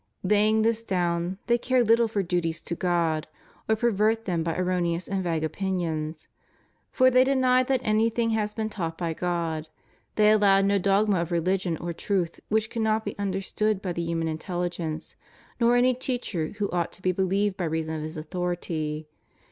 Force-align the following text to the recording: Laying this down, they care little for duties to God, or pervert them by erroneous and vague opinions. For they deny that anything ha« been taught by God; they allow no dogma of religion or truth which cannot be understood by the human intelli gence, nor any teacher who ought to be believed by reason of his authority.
Laying 0.23 0.63
this 0.63 0.81
down, 0.81 1.37
they 1.45 1.59
care 1.59 1.83
little 1.83 2.07
for 2.07 2.23
duties 2.23 2.59
to 2.63 2.73
God, 2.73 3.27
or 3.69 3.75
pervert 3.75 4.25
them 4.25 4.41
by 4.41 4.57
erroneous 4.57 5.07
and 5.07 5.23
vague 5.23 5.43
opinions. 5.43 6.27
For 6.89 7.11
they 7.11 7.23
deny 7.23 7.61
that 7.61 7.81
anything 7.83 8.31
ha« 8.31 8.47
been 8.55 8.67
taught 8.67 8.97
by 8.97 9.13
God; 9.13 9.69
they 10.15 10.31
allow 10.31 10.59
no 10.61 10.79
dogma 10.79 11.21
of 11.21 11.31
religion 11.31 11.77
or 11.77 11.93
truth 11.93 12.39
which 12.49 12.71
cannot 12.71 13.05
be 13.05 13.15
understood 13.19 13.79
by 13.79 13.93
the 13.93 14.01
human 14.01 14.27
intelli 14.35 14.71
gence, 14.71 15.13
nor 15.59 15.75
any 15.75 15.93
teacher 15.93 16.47
who 16.57 16.71
ought 16.71 16.91
to 16.93 17.03
be 17.03 17.11
believed 17.11 17.55
by 17.55 17.65
reason 17.65 17.93
of 17.95 18.01
his 18.01 18.17
authority. 18.17 19.07